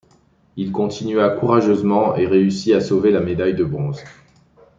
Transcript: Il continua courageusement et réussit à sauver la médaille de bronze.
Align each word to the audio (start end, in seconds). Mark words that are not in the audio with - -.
Il 0.57 0.71
continua 0.71 1.29
courageusement 1.29 2.15
et 2.15 2.25
réussit 2.25 2.73
à 2.73 2.81
sauver 2.81 3.11
la 3.11 3.19
médaille 3.19 3.53
de 3.53 3.63
bronze. 3.63 4.03